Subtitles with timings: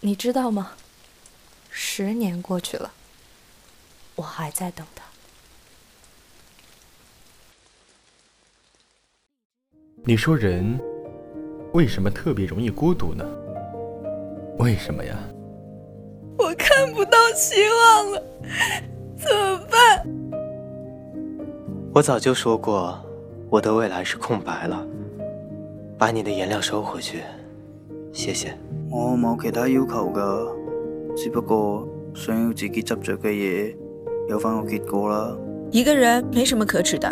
[0.00, 0.72] 你知道吗？
[1.68, 2.90] 十年过去了，
[4.16, 5.04] 我还在等他。
[10.02, 10.80] 你说人
[11.74, 13.24] 为什么特别容易孤独呢？
[14.58, 15.16] 为什么呀？
[16.38, 18.22] 我看不到希望了，
[19.18, 20.06] 怎么办？
[21.92, 22.98] 我早就说过，
[23.50, 24.86] 我的未来是空白了。
[25.98, 27.22] 把你的颜料收回去，
[28.14, 28.56] 谢谢。
[28.90, 30.52] 我冇其他要求噶，
[31.14, 33.72] 只不过想要自己执着嘅嘢
[34.28, 35.36] 有翻个结果啦。
[35.70, 37.08] 一个人没什么可耻的，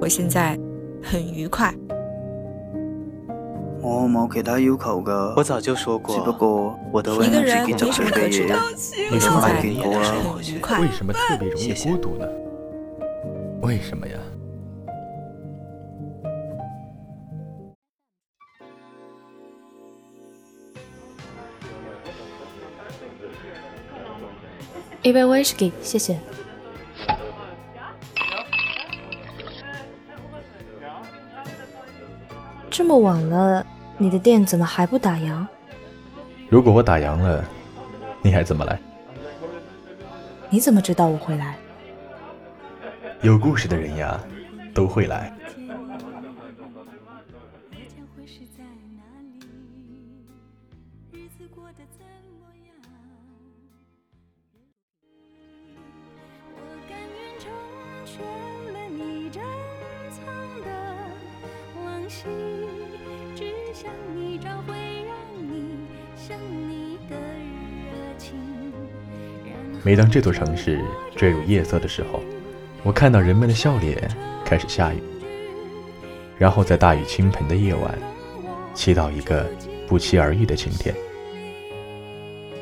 [0.00, 0.56] 我现在
[1.02, 1.74] 很愉快。
[3.82, 8.30] 我冇其他要求噶，我早就说过，只不过我的一个人没什么可的。
[8.30, 8.54] 耻的，
[9.10, 10.86] 你现在很愉快为。
[10.88, 12.26] 什么特别容易孤独呢？
[13.62, 14.14] 为什么呀？
[25.06, 26.18] 一杯威士忌，谢谢。
[32.68, 33.64] 这么晚了，
[33.98, 35.46] 你的店怎么还不打烊？
[36.48, 37.44] 如果我打烊了，
[38.20, 38.76] 你还怎么来？
[40.50, 41.56] 你怎么知道我会来？
[43.22, 44.20] 有故事的人呀，
[44.74, 45.32] 都会来。
[58.16, 58.24] 全
[58.72, 59.42] 了你珍
[60.10, 60.24] 藏
[60.62, 60.68] 的
[61.84, 62.24] 往昔，
[63.34, 65.76] 只想你找回让你
[66.16, 68.32] 想你的热情。
[69.82, 70.82] 每当这座城市
[71.14, 72.22] 坠入夜色的时候，
[72.82, 74.08] 我看到人们的笑脸
[74.44, 75.02] 开始下雨，
[76.38, 77.98] 然后在大雨倾盆的夜晚，
[78.72, 79.46] 祈祷一个
[79.86, 80.94] 不期而遇的晴天。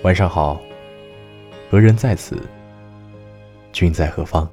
[0.03, 0.61] 晚上好，
[1.71, 2.37] 何人在此？
[3.73, 4.49] 君在何方？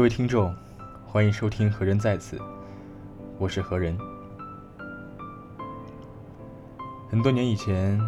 [0.00, 0.56] 各位听众，
[1.06, 2.38] 欢迎收听《何人在此》，
[3.38, 3.94] 我是何人。
[7.10, 8.00] 很多年以前，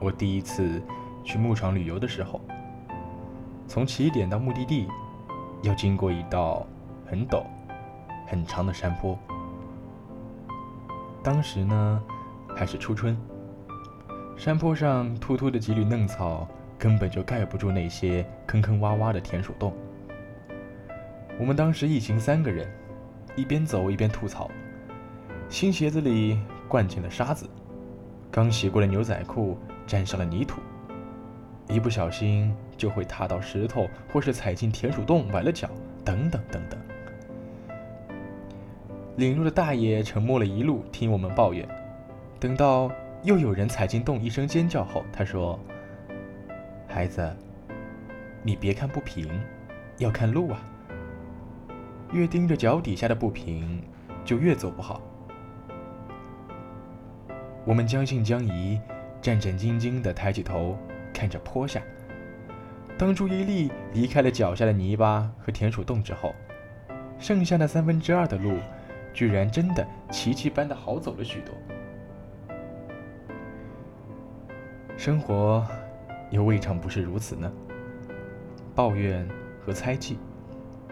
[0.00, 0.82] 我第一次
[1.22, 2.40] 去牧场旅游的时候，
[3.68, 4.88] 从起点到目的地，
[5.62, 6.66] 要经过一道
[7.06, 7.44] 很陡、
[8.26, 9.16] 很长的山坡。
[11.22, 12.02] 当时呢，
[12.48, 13.16] 还是初春，
[14.36, 19.72] 山坡上秃秃的几缕嫩草根本就盖不住那些坑坑洼洼的田鼠洞。
[21.40, 22.70] 我们当时一行三个人，
[23.34, 24.50] 一边走一边吐槽，
[25.48, 27.48] 新鞋子里灌进了沙子，
[28.30, 29.56] 刚洗过的牛仔裤
[29.86, 30.60] 沾上了泥土，
[31.66, 35.70] 一不小心就会踏到石头，或是踩进田鼠洞崴了脚，
[36.04, 36.78] 等等等等。
[39.16, 41.66] 领路的大爷沉默了一路，听我们抱怨，
[42.38, 42.92] 等到
[43.22, 45.58] 又有人踩进洞，一声尖叫后，他说
[46.86, 47.34] ：“孩子，
[48.42, 49.26] 你别看不平，
[49.96, 50.62] 要看路啊。”
[52.12, 53.82] 越盯着脚底下的不平，
[54.24, 55.00] 就越走不好。
[57.64, 58.80] 我们将信将疑，
[59.20, 60.76] 战战兢兢地抬起头
[61.12, 61.80] 看着坡下。
[62.98, 66.34] 当注意力离开了脚下的泥巴和田鼠洞之后，
[67.18, 68.58] 剩下的三分之二的路，
[69.14, 71.54] 居然真的奇迹般的好走了许多。
[74.96, 75.66] 生活
[76.30, 77.50] 又未尝不是如此呢？
[78.74, 79.26] 抱怨
[79.64, 80.18] 和猜忌。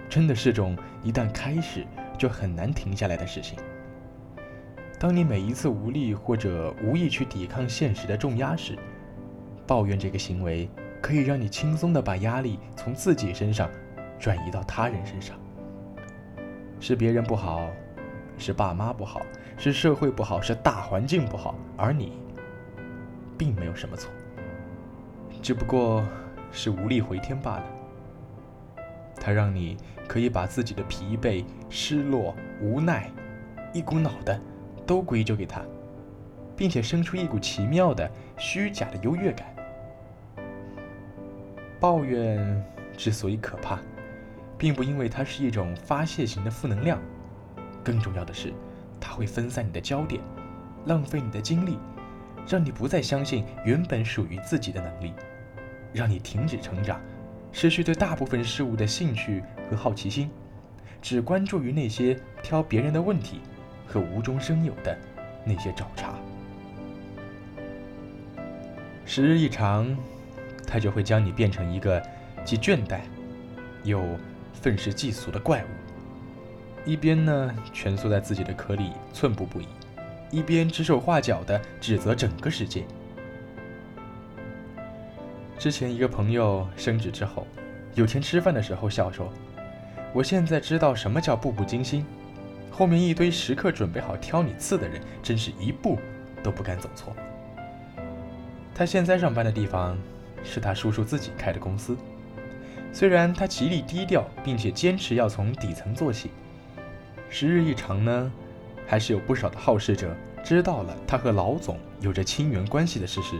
[0.08, 1.86] 真的是种一旦开始
[2.16, 3.58] 就很难停下来的事情。
[4.98, 8.76] 当你每一次无力或者无意去抵抗现实的重压时，
[9.66, 10.68] 抱怨这个行为
[11.00, 13.70] 可以让你轻松的把压力从自己身上
[14.18, 15.36] 转移到他人身上。
[16.80, 17.68] 是别人不好，
[18.38, 19.20] 是爸妈不好，
[19.56, 22.12] 是社会不好，是大环境不好，而你
[23.36, 24.10] 并没有什么错，
[25.42, 26.04] 只不过
[26.50, 27.64] 是无力回天罢了。
[29.28, 29.76] 它让你
[30.08, 33.10] 可以把自己的疲惫、失落、无奈，
[33.74, 34.40] 一股脑的
[34.86, 35.60] 都归咎给他，
[36.56, 39.54] 并且生出一股奇妙的、虚假的优越感。
[41.78, 42.64] 抱怨
[42.96, 43.78] 之所以可怕，
[44.56, 46.98] 并不因为它是一种发泄型的负能量，
[47.84, 48.50] 更重要的是，
[48.98, 50.22] 它会分散你的焦点，
[50.86, 51.78] 浪费你的精力，
[52.48, 55.12] 让你不再相信原本属于自己的能力。
[55.92, 56.98] 让你停止成长，
[57.52, 60.30] 失去对大部分事物的兴趣和好奇心，
[61.02, 63.40] 只关注于那些挑别人的问题
[63.86, 64.96] 和无中生有的
[65.44, 66.14] 那些找茬。
[69.04, 69.96] 时日一长，
[70.66, 72.00] 它就会将你变成一个
[72.44, 73.00] 既倦怠
[73.82, 74.04] 又
[74.52, 75.66] 愤世嫉俗的怪物。
[76.84, 79.66] 一边呢蜷缩在自己的壳里寸步不移，
[80.30, 82.84] 一边指手画脚地指责整个世界。
[85.58, 87.44] 之前一个朋友升职之后，
[87.94, 89.28] 有天吃饭的时候笑说
[90.14, 92.06] ：“我现在知道什么叫步步惊心，
[92.70, 95.98] 后面一堆时刻准备好挑你刺的人，真是一步
[96.44, 97.12] 都不敢走错。”
[98.72, 99.98] 他现在上班的地方
[100.44, 101.96] 是他叔叔自己开的公司，
[102.92, 106.30] 虽然他极力低调，并且坚持要从底层做起，
[107.28, 108.30] 时日一长呢，
[108.86, 113.34] 还是有不少的好事者知道了他和老总有着亲缘关系的事实，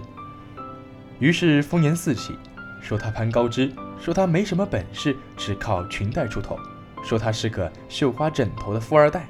[1.19, 2.39] 于是风言四起，
[2.81, 6.57] 说他攀高枝，说他没什么本事，只靠裙带出头，
[7.03, 9.27] 说他是个绣花枕头的富二代。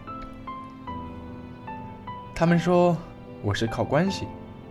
[2.34, 2.96] 他们说
[3.42, 4.26] 我是靠关系，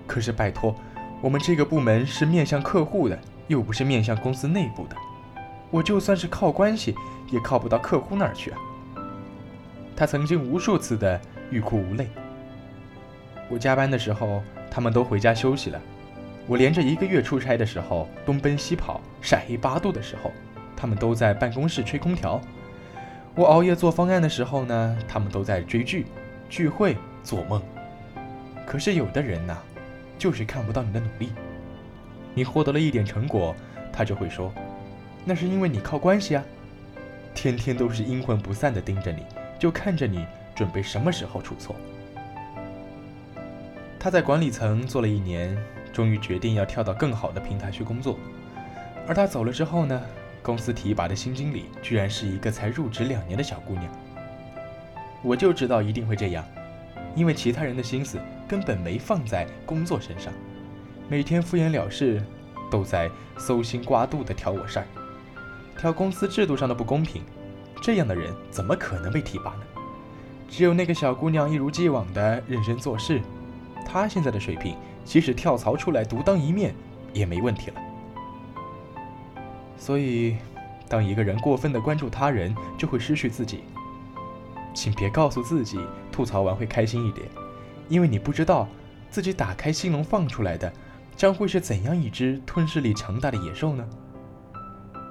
[0.05, 0.75] 可是拜托。
[1.19, 4.95] 我们这个部门是面向客户的，又不是面向公司内部的。
[5.71, 6.95] 我就算是靠关系，
[7.31, 8.59] 也靠不到客户那儿去啊。
[9.95, 12.07] 他曾经无数次的欲哭无泪。
[13.49, 15.79] 我加班的时候，他们都回家休息了；
[16.47, 20.31] 我连着一个月出差的时候，东奔西跑，晒黑八度的时候，
[20.75, 22.39] 他们都在办公室吹空调；
[23.35, 26.05] 我熬夜做方案的时候呢，他们都在追剧、
[26.49, 27.61] 聚会、做梦。
[28.65, 29.57] 可是有的人呐。
[30.19, 31.31] 就是看不到你的努力，
[32.33, 33.55] 你获得了一点成果，
[33.93, 34.51] 他就会说，
[35.23, 36.43] 那是因为你靠关系啊，
[37.35, 39.23] 天天都是阴魂不散的盯着你，
[39.59, 41.75] 就看着你准备什么时候出错。
[43.99, 45.55] 他在管理层做了一年，
[45.97, 48.19] 终于决定要跳到更好的平台去工作，
[49.07, 49.99] 而他走了之后呢，
[50.43, 53.85] 公司提拔的新经理居然是一个才入职两年的小姑娘。
[55.23, 56.45] 我就知道一定会这样。
[57.15, 60.31] 因为其他人的心思根本没放在工作身上，
[61.09, 62.21] 每天敷衍了事，
[62.69, 64.85] 都在搜心刮肚的挑我事儿，
[65.79, 67.23] 挑公司制度上的不公平。
[67.81, 69.63] 这样的人怎么可能被提拔呢？
[70.47, 73.19] 只有那个小姑娘一如既往的认真做事，
[73.83, 74.75] 她现在的水平，
[75.07, 76.75] 即使跳槽出来独当一面
[77.13, 77.81] 也没问题了。
[79.77, 80.35] 所以，
[80.89, 83.63] 当一个人过分的关注他人，就会失去自己。
[84.73, 85.79] 请别告诉自己
[86.11, 87.25] 吐槽完会开心一点，
[87.87, 88.67] 因为你不知道
[89.09, 90.71] 自己打开心笼放出来的
[91.15, 93.87] 将会是怎样一只吞噬力强大的野兽呢？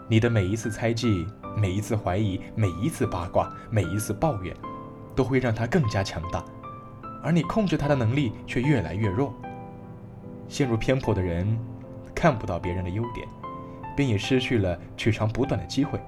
[0.09, 1.27] 你的每一次猜忌、
[1.57, 4.55] 每一次怀疑、每一次八卦、每一次抱怨，
[5.17, 6.45] 都会让它更加强大，
[7.23, 9.35] 而你控制它的能力却越来越弱。
[10.49, 11.59] 陷入偏颇的人
[12.15, 13.27] 看不到别人的优点，
[13.97, 16.01] 便也失去了取长补短的机会。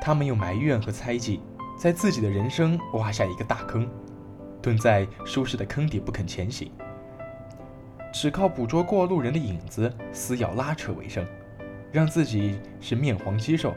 [0.00, 1.40] 他们用埋怨和猜忌。
[1.74, 3.88] 在自己的人生挖下一个大坑，
[4.60, 6.70] 蹲在舒适的坑底不肯前行，
[8.12, 11.26] 只靠捕捉过路人的影子撕咬拉扯为生，
[11.90, 13.74] 让自己是面黄肌瘦，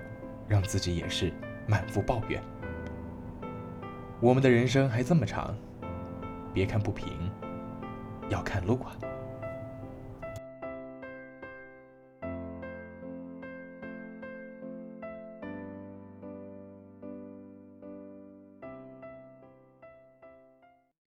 [0.47, 1.33] 让自己也是
[1.65, 2.39] 满腹抱怨。
[4.19, 5.55] 我们的人生还这么长，
[6.53, 7.07] 别看不平，
[8.29, 8.91] 要看路啊。